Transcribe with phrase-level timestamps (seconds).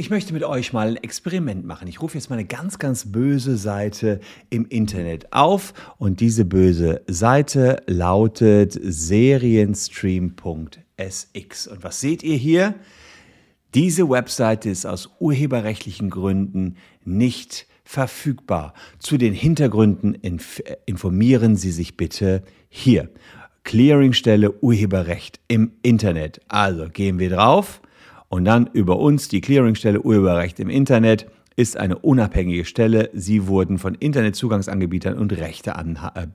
[0.00, 1.88] Ich möchte mit euch mal ein Experiment machen.
[1.88, 7.02] Ich rufe jetzt mal eine ganz, ganz böse Seite im Internet auf und diese böse
[7.08, 11.66] Seite lautet serienstream.sx.
[11.66, 12.76] Und was seht ihr hier?
[13.74, 18.74] Diese Webseite ist aus urheberrechtlichen Gründen nicht verfügbar.
[19.00, 23.10] Zu den Hintergründen inf informieren Sie sich bitte hier.
[23.64, 26.40] Clearingstelle Urheberrecht im Internet.
[26.46, 27.80] Also gehen wir drauf
[28.28, 31.26] und dann über uns, die Clearingstelle Urheberrecht im Internet,
[31.56, 33.10] ist eine unabhängige Stelle.
[33.14, 36.26] Sie wurden von Internetzugangsanbietern und Rechtean äh,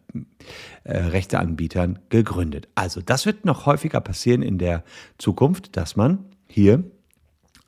[0.83, 2.67] äh, Rechteanbietern gegründet.
[2.75, 4.83] Also das wird noch häufiger passieren in der
[5.17, 6.83] Zukunft, dass man hier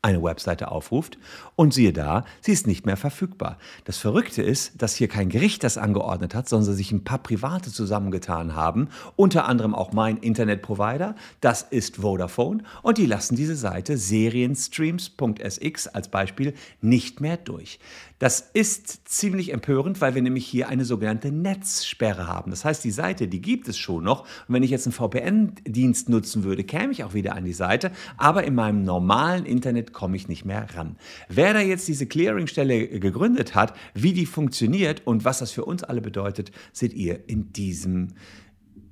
[0.05, 1.17] eine Webseite aufruft
[1.55, 3.57] und siehe da, sie ist nicht mehr verfügbar.
[3.85, 7.71] Das Verrückte ist, dass hier kein Gericht das angeordnet hat, sondern sich ein paar Private
[7.71, 13.97] zusammengetan haben, unter anderem auch mein Internetprovider, das ist Vodafone und die lassen diese Seite
[13.97, 17.79] serienstreams.sx als Beispiel nicht mehr durch.
[18.17, 22.49] Das ist ziemlich empörend, weil wir nämlich hier eine sogenannte Netzsperre haben.
[22.49, 24.21] Das heißt, die Seite, die gibt es schon noch.
[24.21, 27.91] Und wenn ich jetzt einen VPN-Dienst nutzen würde, käme ich auch wieder an die Seite.
[28.15, 30.97] Aber in meinem normalen Internet komme ich nicht mehr ran.
[31.27, 35.83] Wer da jetzt diese Clearingstelle gegründet hat, wie die funktioniert und was das für uns
[35.83, 38.09] alle bedeutet, seht ihr in diesem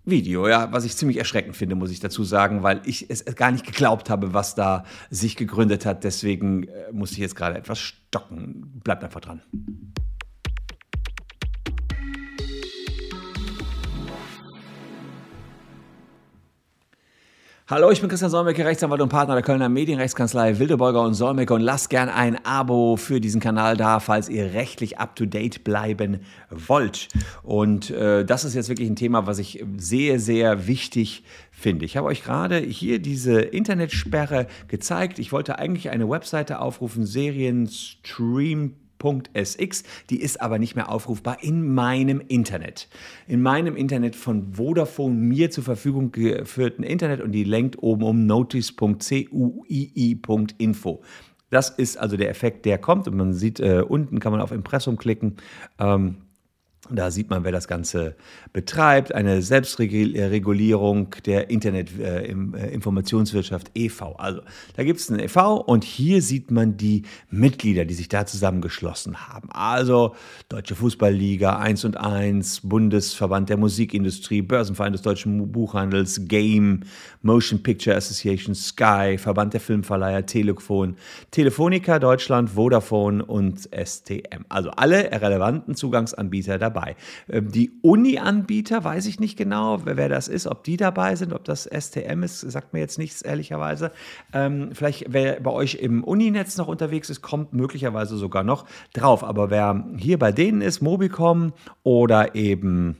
[0.06, 3.52] Video, ja, was ich ziemlich erschreckend finde, muss ich dazu sagen, weil ich es gar
[3.52, 6.04] nicht geglaubt habe, was da sich gegründet hat.
[6.04, 8.82] Deswegen äh, muss ich jetzt gerade etwas stocken.
[8.84, 9.42] Bleibt einfach dran.
[17.66, 21.62] Hallo, ich bin Christian Solmecke, Rechtsanwalt und Partner der Kölner Medienrechtskanzlei Wildeborger und Solmecke und
[21.62, 26.20] lasst gern ein Abo für diesen Kanal da, falls ihr rechtlich up-to-date bleiben
[26.50, 27.08] wollt.
[27.42, 31.86] Und äh, das ist jetzt wirklich ein Thema, was ich sehr, sehr wichtig finde.
[31.86, 35.18] Ich habe euch gerade hier diese Internetsperre gezeigt.
[35.18, 39.84] Ich wollte eigentlich eine Webseite aufrufen, Serienstream Vodafone.sx.
[40.10, 42.90] Die ist aber nicht mehr aufrufbar in meinem Internet.
[43.28, 48.26] In meinem Internet von Vodafone mir zur Verfügung geführten Internet und die lenkt oben um
[48.26, 51.02] notice.cuii.info.
[51.50, 54.52] Das ist also der Effekt, der kommt und man sieht, äh, unten kann man auf
[54.52, 55.36] Impressum klicken.
[55.80, 56.18] Ähm,
[56.90, 58.18] da sieht man, wer das Ganze
[58.52, 59.16] betreibt.
[59.16, 64.18] Eine Selbstregulierung der Internetinformationswirtschaft äh, e.V.
[64.18, 64.42] Also
[64.76, 65.62] da gibt es ein e.V.
[65.62, 69.50] und hier sieht man die Mitglieder, die sich da zusammengeschlossen haben.
[69.52, 70.14] Also
[70.50, 76.82] Deutsche Fußballliga 1 und 1, Bundesverband der Musikindustrie, Börsenverein des deutschen Buchhandels, Game,
[77.22, 80.98] Motion Picture Association, Sky, Verband der Filmverleiher, Telefon,
[81.32, 84.44] Telefonica Deutschland, Vodafone und STM.
[84.50, 86.96] Also alle relevanten Zugangsanbieter dabei dabei.
[87.30, 91.44] Ähm, die Uni-Anbieter weiß ich nicht genau, wer das ist, ob die dabei sind, ob
[91.44, 93.92] das STM ist, sagt mir jetzt nichts, ehrlicherweise.
[94.34, 99.24] Ähm, vielleicht, wer bei euch im Uninetz noch unterwegs ist, kommt möglicherweise sogar noch drauf.
[99.24, 102.98] Aber wer hier bei denen ist, Mobicom oder eben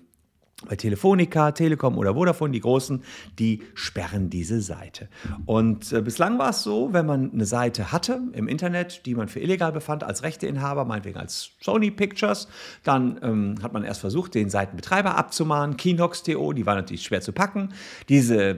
[0.68, 3.04] bei Telefonica, Telekom oder Vodafone, die großen,
[3.40, 5.10] die sperren diese Seite.
[5.46, 9.28] Und äh, bislang war es so, wenn man eine Seite hatte im Internet, die man
[9.28, 12.48] für illegal befand, als Rechteinhaber, meinetwegen als Sony Pictures,
[12.84, 17.34] dann ähm, hat man erst versucht, den Seitenbetreiber abzumahnen, Kinox.to, die war natürlich schwer zu
[17.34, 17.70] packen.
[18.10, 18.58] Diese,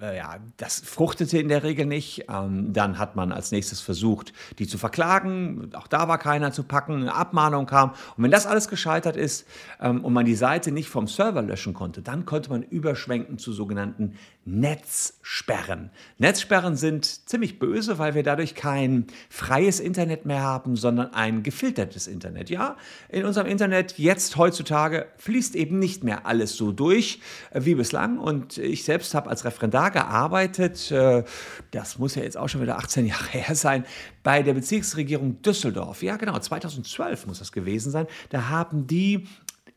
[0.00, 2.24] äh, ja, das fruchtete in der Regel nicht.
[2.28, 5.70] Ähm, dann hat man als nächstes versucht, die zu verklagen.
[5.74, 7.90] Auch da war keiner zu packen, eine Abmahnung kam.
[8.16, 9.46] Und wenn das alles gescheitert ist
[9.80, 12.02] ähm, und man die Seite nicht vom Server löschen konnte.
[12.02, 15.90] Dann konnte man überschwenken zu sogenannten Netzsperren.
[16.18, 22.06] Netzsperren sind ziemlich böse, weil wir dadurch kein freies Internet mehr haben, sondern ein gefiltertes
[22.06, 22.50] Internet.
[22.50, 22.76] Ja,
[23.08, 28.18] in unserem Internet jetzt heutzutage fließt eben nicht mehr alles so durch äh, wie bislang.
[28.18, 31.24] Und ich selbst habe als Referendar gearbeitet, äh,
[31.70, 33.84] das muss ja jetzt auch schon wieder 18 Jahre her sein,
[34.22, 36.02] bei der Bezirksregierung Düsseldorf.
[36.02, 38.06] Ja, genau, 2012 muss das gewesen sein.
[38.30, 39.26] Da haben die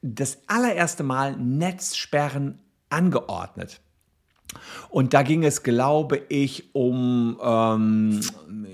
[0.01, 2.59] das allererste Mal Netzsperren
[2.89, 3.81] angeordnet.
[4.89, 8.21] Und da ging es, glaube ich, um ähm,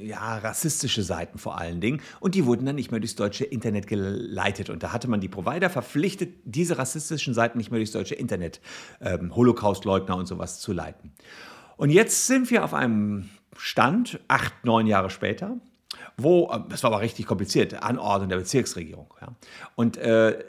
[0.02, 2.02] ja, rassistische Seiten vor allen Dingen.
[2.20, 4.70] Und die wurden dann nicht mehr durchs deutsche Internet geleitet.
[4.70, 8.62] Und da hatte man die Provider verpflichtet, diese rassistischen Seiten nicht mehr durchs deutsche Internet,
[9.02, 11.12] ähm, Holocaustleugner und sowas zu leiten.
[11.76, 15.58] Und jetzt sind wir auf einem Stand, acht, neun Jahre später,
[16.18, 19.12] wo, äh, das war aber richtig kompliziert, Anordnung der Bezirksregierung.
[19.20, 19.30] Ja.
[19.76, 20.44] Und äh,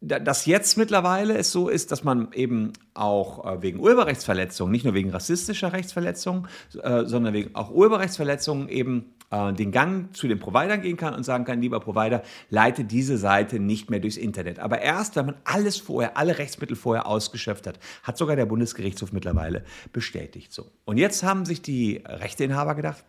[0.00, 4.94] dass jetzt mittlerweile es so ist, dass man eben auch äh, wegen Urheberrechtsverletzungen, nicht nur
[4.94, 6.46] wegen rassistischer Rechtsverletzungen,
[6.80, 11.24] äh, sondern wegen auch Urheberrechtsverletzungen eben äh, den Gang zu den Providern gehen kann und
[11.24, 14.60] sagen kann, lieber Provider, leite diese Seite nicht mehr durchs Internet.
[14.60, 19.12] Aber erst, wenn man alles vorher, alle Rechtsmittel vorher ausgeschöpft hat, hat sogar der Bundesgerichtshof
[19.12, 20.70] mittlerweile bestätigt so.
[20.84, 23.04] Und jetzt haben sich die Rechteinhaber gedacht,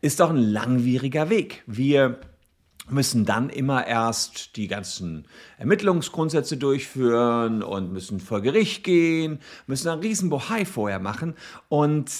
[0.00, 1.62] ist doch ein langwieriger Weg.
[1.66, 2.20] Wir
[2.88, 5.26] müssen dann immer erst die ganzen
[5.58, 11.34] Ermittlungsgrundsätze durchführen und müssen vor Gericht gehen, müssen einen riesen Bohai vorher machen
[11.68, 12.10] und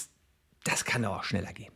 [0.64, 1.71] das kann auch schneller gehen.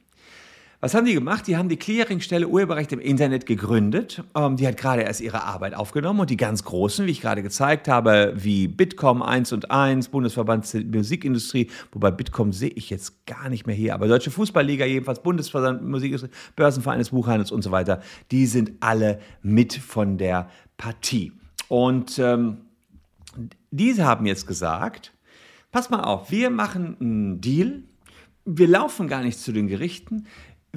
[0.81, 1.47] Was haben die gemacht?
[1.47, 4.23] Die haben die Clearingstelle Urheberrecht im Internet gegründet.
[4.35, 7.43] Ähm, die hat gerade erst ihre Arbeit aufgenommen und die ganz großen, wie ich gerade
[7.43, 13.49] gezeigt habe, wie Bitkom 1 und 1, Bundesverband Musikindustrie, wobei Bitkom sehe ich jetzt gar
[13.49, 18.03] nicht mehr hier, aber Deutsche Fußballliga jedenfalls, Bundesverband Musikindustrie, Börsenverein des Buchhandels und so weiter,
[18.31, 21.33] die sind alle mit von der Partie.
[21.69, 22.59] Und ähm,
[23.71, 25.15] diese haben jetzt gesagt,
[25.73, 27.83] pass mal auf, wir machen einen Deal,
[28.45, 30.27] wir laufen gar nicht zu den Gerichten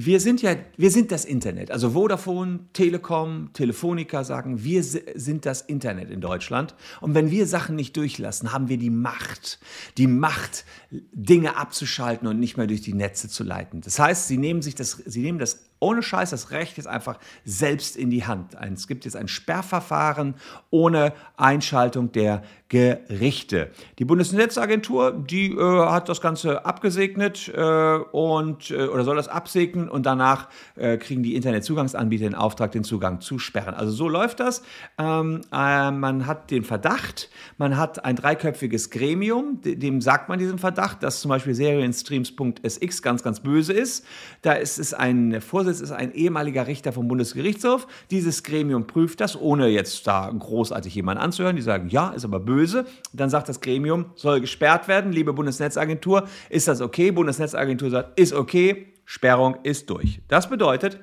[0.06, 1.72] wir sind ja, wir sind das Internet.
[1.72, 6.74] Also Vodafone, Telekom, Telefonica sagen, wir sind das Internet in Deutschland.
[7.02, 9.60] Und wenn wir Sachen nicht durchlassen, haben wir die Macht,
[9.98, 13.82] die Macht, Dinge abzuschalten und nicht mehr durch die Netze zu leiten.
[13.82, 17.18] Das heißt, sie nehmen sich das, sie nehmen das ohne Scheiß das Recht jetzt einfach
[17.46, 18.56] selbst in die Hand.
[18.74, 20.36] Es gibt jetzt ein Sperrverfahren
[20.70, 23.72] ohne Einschaltung der Gerichte.
[23.98, 29.90] Die Bundesnetzagentur, die äh, hat das Ganze abgesegnet äh, und äh, oder soll das absegnen
[29.90, 33.74] und danach äh, kriegen die Internetzugangsanbieter den Auftrag, den Zugang zu sperren.
[33.74, 34.62] Also so läuft das.
[35.00, 40.60] Ähm, äh, man hat den Verdacht, man hat ein dreiköpfiges Gremium, dem sagt man diesem
[40.60, 44.06] Verdacht, dass zum Beispiel Serienstreams.sx ganz, ganz böse ist.
[44.44, 47.86] Da ist es ein Vorsitz Vorsitz ist ein ehemaliger Richter vom Bundesgerichtshof.
[48.10, 51.56] Dieses Gremium prüft das, ohne jetzt da großartig jemanden anzuhören.
[51.56, 52.86] Die sagen, ja, ist aber böse.
[53.14, 55.12] Dann sagt das Gremium, soll gesperrt werden.
[55.12, 57.12] Liebe Bundesnetzagentur, ist das okay?
[57.12, 58.94] Bundesnetzagentur sagt, ist okay.
[59.06, 60.22] Sperrung ist durch.
[60.28, 61.00] Das bedeutet,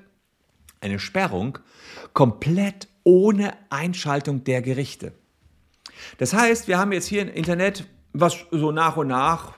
[0.80, 1.58] eine Sperrung
[2.12, 5.12] komplett ohne Einschaltung der Gerichte.
[6.18, 9.54] Das heißt, wir haben jetzt hier ein Internet, was so nach und nach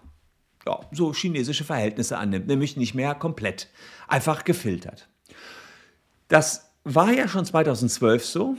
[0.68, 3.68] ja, so chinesische Verhältnisse annimmt, nämlich nicht mehr komplett,
[4.06, 5.08] einfach gefiltert.
[6.28, 8.56] Das war ja schon 2012 so,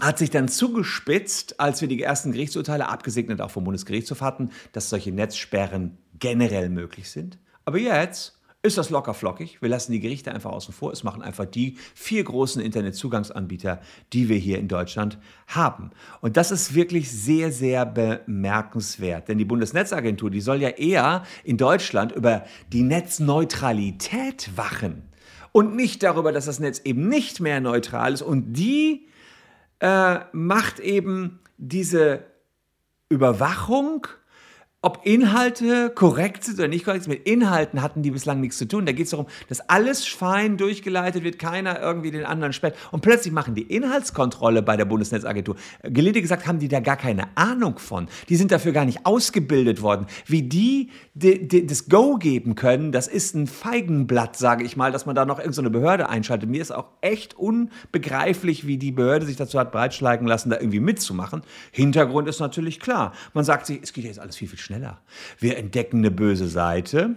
[0.00, 4.90] hat sich dann zugespitzt, als wir die ersten Gerichtsurteile abgesegnet auch vom Bundesgerichtshof hatten, dass
[4.90, 7.38] solche Netzsperren generell möglich sind.
[7.64, 9.60] Aber jetzt ist das locker flockig.
[9.60, 10.90] Wir lassen die Gerichte einfach außen vor.
[10.90, 13.82] Es machen einfach die vier großen Internetzugangsanbieter,
[14.14, 15.90] die wir hier in Deutschland haben.
[16.22, 19.28] Und das ist wirklich sehr, sehr bemerkenswert.
[19.28, 25.10] Denn die Bundesnetzagentur, die soll ja eher in Deutschland über die Netzneutralität wachen
[25.52, 28.22] und nicht darüber, dass das Netz eben nicht mehr neutral ist.
[28.22, 29.08] Und die
[29.80, 32.24] äh, macht eben diese
[33.10, 34.06] Überwachung
[34.84, 37.14] ob Inhalte korrekt sind oder nicht korrekt sind.
[37.14, 38.84] Mit Inhalten hatten die bislang nichts zu tun.
[38.84, 42.76] Da geht es darum, dass alles fein durchgeleitet wird, keiner irgendwie den anderen sperrt.
[42.92, 45.56] Und plötzlich machen die Inhaltskontrolle bei der Bundesnetzagentur.
[45.82, 48.08] Gelinde gesagt, haben die da gar keine Ahnung von.
[48.28, 50.06] Die sind dafür gar nicht ausgebildet worden.
[50.26, 54.92] Wie die, die, die das Go geben können, das ist ein Feigenblatt, sage ich mal,
[54.92, 56.50] dass man da noch irgendeine so Behörde einschaltet.
[56.50, 60.80] Mir ist auch echt unbegreiflich, wie die Behörde sich dazu hat breitschlagen lassen, da irgendwie
[60.80, 61.40] mitzumachen.
[61.72, 63.12] Hintergrund ist natürlich klar.
[63.32, 65.00] Man sagt sich, es geht jetzt alles viel, viel schneller schneller.
[65.38, 67.16] Wir entdecken eine böse Seite.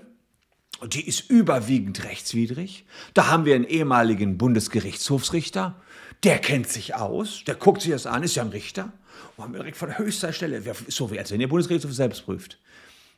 [0.80, 2.86] Und die ist überwiegend rechtswidrig.
[3.14, 5.76] Da haben wir einen ehemaligen Bundesgerichtshofsrichter.
[6.24, 7.44] Der kennt sich aus.
[7.46, 8.94] Der guckt sich das an, ist ja ein Richter.
[9.36, 12.60] Und haben direkt von höchster Stelle, so wie als wenn der Bundesgerichtshof selbst prüft.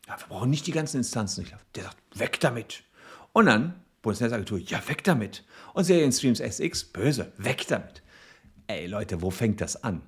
[0.08, 1.46] Ja, wir brauchen nicht die ganzen Instanzen.
[1.76, 2.84] Der sagt, weg damit.
[3.34, 5.44] Und dann Bundesnetzagentur, ja, weg damit.
[5.74, 8.02] Und Serienstreams SX, böse, weg damit.
[8.68, 10.02] Ey Leute, wo fängt das an?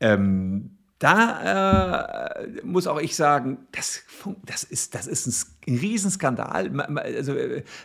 [0.00, 4.02] Ähm, da äh, muss auch ich sagen, das,
[4.44, 6.70] das, ist, das ist ein Riesenskandal.
[6.96, 7.34] Also,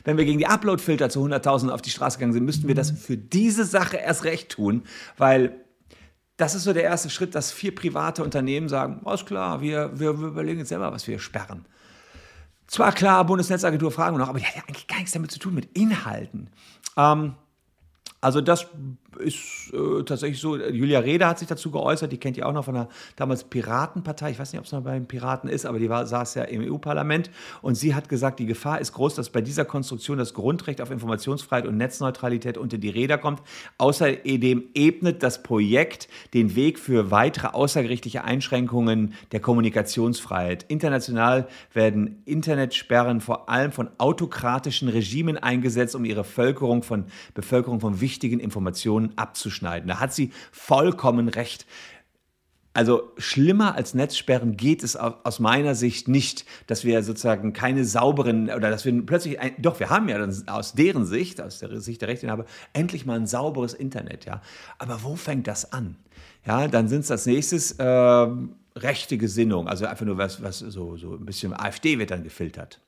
[0.05, 2.91] wenn wir gegen die Uploadfilter zu 100.000 auf die Straße gegangen sind, müssten wir das
[2.91, 4.83] für diese Sache erst recht tun,
[5.17, 5.61] weil
[6.37, 10.19] das ist so der erste Schritt, dass vier private Unternehmen sagen, alles klar, wir, wir,
[10.19, 11.65] wir überlegen jetzt selber, was wir sperren.
[12.67, 15.39] Zwar klar, Bundesnetzagentur fragen wir noch, aber die hat ja eigentlich gar nichts damit zu
[15.39, 16.49] tun, mit Inhalten.
[16.95, 17.35] Ähm,
[18.21, 18.67] also das
[19.19, 20.57] ist äh, tatsächlich so.
[20.57, 24.31] Julia Reda hat sich dazu geäußert, die kennt ihr auch noch von der damals Piratenpartei.
[24.31, 26.43] Ich weiß nicht, ob es noch bei den Piraten ist, aber die war, saß ja
[26.43, 27.29] im EU-Parlament.
[27.61, 30.91] Und sie hat gesagt, die Gefahr ist groß, dass bei dieser Konstruktion das Grundrecht auf
[30.91, 33.41] Informationsfreiheit und Netzneutralität unter die Räder kommt.
[33.77, 40.65] Außerdem ebnet das Projekt den Weg für weitere außergerichtliche Einschränkungen der Kommunikationsfreiheit.
[40.67, 47.99] International werden Internetsperren vor allem von autokratischen Regimen eingesetzt, um ihre Bevölkerung von, Bevölkerung von
[47.99, 49.87] wichtigen Informationen abzuschneiden.
[49.87, 51.65] Da hat sie vollkommen recht.
[52.73, 58.49] Also schlimmer als Netzsperren geht es aus meiner Sicht nicht, dass wir sozusagen keine sauberen
[58.49, 62.01] oder dass wir plötzlich, ein, doch wir haben ja aus deren Sicht, aus der Sicht
[62.01, 64.41] der Rechteinhaber, endlich mal ein sauberes Internet, ja.
[64.77, 65.97] Aber wo fängt das an?
[66.45, 68.27] Ja, dann sind es als nächstes äh,
[68.75, 72.79] rechte Gesinnung, also einfach nur was, was so, so ein bisschen AfD wird dann gefiltert.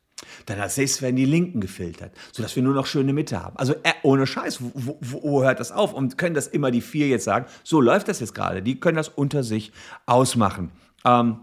[0.45, 3.57] Dann als nächstes werden die Linken gefiltert, sodass wir nur noch schöne Mitte haben.
[3.57, 5.93] Also äh, ohne Scheiß, wo, wo, wo, hört das auf?
[5.93, 8.61] Und können das immer die vier jetzt sagen, so läuft das jetzt gerade.
[8.61, 9.71] Die können das unter sich
[10.05, 10.71] ausmachen.
[11.05, 11.37] Ähm,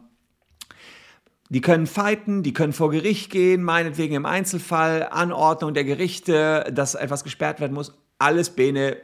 [1.49, 6.95] die können fighten, die können vor Gericht gehen, meinetwegen im Einzelfall, Anordnung der Gerichte, dass
[6.95, 7.93] etwas gesperrt werden muss.
[8.19, 8.97] Alles Bene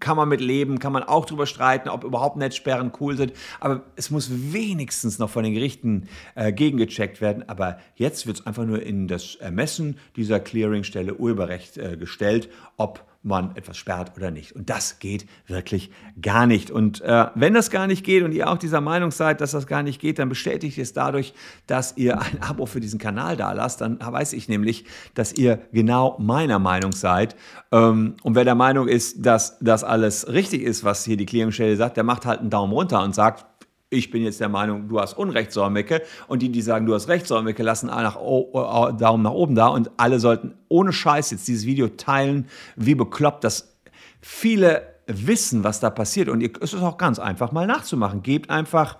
[0.00, 3.32] kann man mit leben, kann man auch drüber streiten, ob überhaupt Netzsperren cool sind.
[3.60, 7.48] Aber es muss wenigstens noch von den Gerichten äh, gegengecheckt werden.
[7.48, 13.04] Aber jetzt wird es einfach nur in das Ermessen dieser Clearingstelle Urheberrecht äh, gestellt, ob
[13.22, 14.52] man etwas sperrt oder nicht.
[14.52, 16.70] Und das geht wirklich gar nicht.
[16.70, 19.66] Und äh, wenn das gar nicht geht und ihr auch dieser Meinung seid, dass das
[19.66, 21.34] gar nicht geht, dann bestätigt es dadurch,
[21.66, 23.80] dass ihr ein Abo für diesen Kanal da lasst.
[23.80, 24.84] Dann weiß ich nämlich,
[25.14, 27.34] dass ihr genau meiner Meinung seid.
[27.72, 31.76] Ähm, und wer der Meinung ist, dass das alles richtig ist, was hier die Clearingstelle
[31.76, 33.46] sagt, der macht halt einen Daumen runter und sagt,
[33.90, 36.02] ich bin jetzt der Meinung, du hast Unrecht, Sormecke.
[36.26, 39.68] Und die, die sagen, du hast Recht, Sormecke, lassen nach, Daumen nach oben da.
[39.68, 43.78] Und alle sollten ohne Scheiß jetzt dieses Video teilen, wie bekloppt, dass
[44.20, 46.28] viele wissen, was da passiert.
[46.28, 48.22] Und es ist auch ganz einfach mal nachzumachen.
[48.22, 48.98] Gebt einfach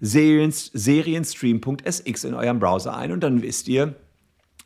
[0.00, 3.94] serienstream.sx in eurem Browser ein und dann wisst ihr,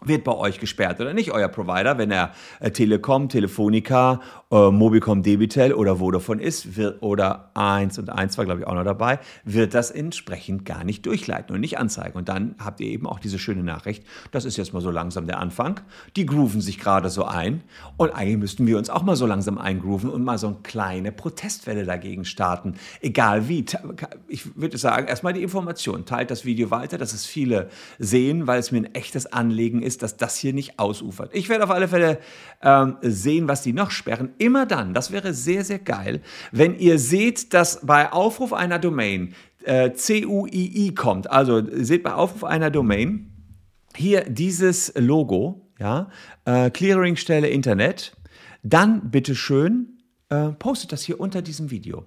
[0.05, 5.23] wird bei euch gesperrt oder nicht, euer Provider, wenn er äh, Telekom, Telefonica, äh, Mobicom,
[5.23, 9.19] Debitel oder Vodafone ist, wird, oder 1 und 1 war, glaube ich, auch noch dabei,
[9.45, 12.17] wird das entsprechend gar nicht durchleiten und nicht anzeigen.
[12.17, 15.27] Und dann habt ihr eben auch diese schöne Nachricht, das ist jetzt mal so langsam
[15.27, 15.81] der Anfang,
[16.17, 17.63] die grooven sich gerade so ein
[17.97, 21.13] und eigentlich müssten wir uns auch mal so langsam eingrooven und mal so eine kleine
[21.13, 23.65] Protestwelle dagegen starten, egal wie.
[24.29, 28.59] Ich würde sagen, erstmal die Information, teilt das Video weiter, dass es viele sehen, weil
[28.59, 31.31] es mir ein echtes Anliegen ist, ist, dass das hier nicht ausufert.
[31.35, 32.19] Ich werde auf alle Fälle
[32.63, 34.31] ähm, sehen, was die noch sperren.
[34.39, 39.35] Immer dann, das wäre sehr, sehr geil, wenn ihr seht, dass bei Aufruf einer Domain
[39.65, 41.29] äh, CUII kommt.
[41.29, 43.33] Also seht bei Aufruf einer Domain
[43.97, 46.09] hier dieses Logo, ja,
[46.45, 48.17] äh, Clearingstelle Internet.
[48.63, 52.07] Dann bitte schön äh, postet das hier unter diesem Video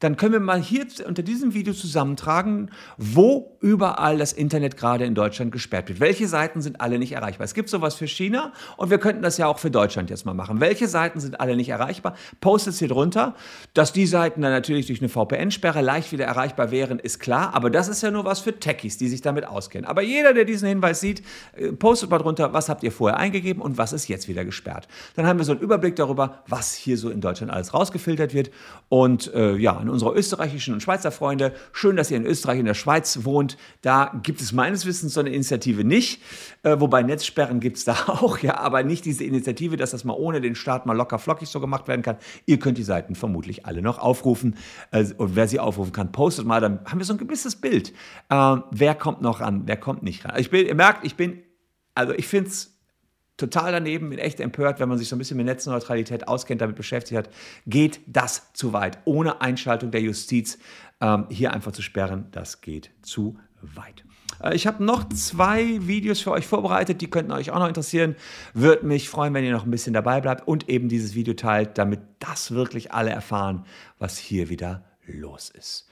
[0.00, 5.14] dann können wir mal hier unter diesem Video zusammentragen, wo überall das Internet gerade in
[5.14, 5.98] Deutschland gesperrt wird.
[5.98, 7.46] Welche Seiten sind alle nicht erreichbar?
[7.46, 10.34] Es gibt sowas für China und wir könnten das ja auch für Deutschland jetzt mal
[10.34, 10.60] machen.
[10.60, 12.16] Welche Seiten sind alle nicht erreichbar?
[12.42, 13.34] Postet es hier drunter.
[13.72, 17.54] Dass die Seiten dann natürlich durch eine VPN-Sperre leicht wieder erreichbar wären, ist klar.
[17.54, 19.86] Aber das ist ja nur was für Techies, die sich damit auskennen.
[19.88, 21.22] Aber jeder, der diesen Hinweis sieht,
[21.56, 24.86] äh, postet mal drunter, was habt ihr vorher eingegeben und was ist jetzt wieder gesperrt.
[25.16, 28.50] Dann haben wir so einen Überblick darüber, was hier so in Deutschland alles rausgefiltert wird.
[28.90, 31.54] Und äh, ja, in unserer österreichischen und Schweizer Freunde.
[31.72, 33.56] Schön, dass ihr in Österreich und der Schweiz wohnt.
[33.80, 36.20] Da gibt es meines Wissens so eine Initiative nicht.
[36.64, 40.12] Äh, wobei Netzsperren gibt es da auch, ja, aber nicht diese Initiative, dass das mal
[40.12, 42.18] ohne den Staat mal locker flockig so gemacht werden kann.
[42.44, 44.56] Ihr könnt die Seiten vermutlich alle noch aufrufen.
[44.90, 47.94] Äh, und wer sie aufrufen kann, postet mal, dann haben wir so ein gewisses Bild.
[48.28, 50.34] Äh, wer kommt noch ran, wer kommt nicht ran.
[50.36, 51.42] Ich bin, ihr merkt, ich bin,
[51.94, 52.73] also ich finde es
[53.36, 56.76] total daneben, bin echt empört, wenn man sich so ein bisschen mit Netzneutralität auskennt, damit
[56.76, 57.30] beschäftigt hat,
[57.66, 58.98] geht das zu weit.
[59.04, 60.58] Ohne Einschaltung der Justiz
[61.00, 64.04] ähm, hier einfach zu sperren, das geht zu weit.
[64.42, 68.16] Äh, ich habe noch zwei Videos für euch vorbereitet, die könnten euch auch noch interessieren.
[68.52, 71.78] Würde mich freuen, wenn ihr noch ein bisschen dabei bleibt und eben dieses Video teilt,
[71.78, 73.64] damit das wirklich alle erfahren,
[73.98, 75.88] was hier wieder los ist.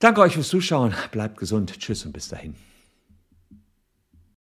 [0.00, 2.67] Danke euch fürs Zuschauen, bleibt gesund, tschüss und bis dahin.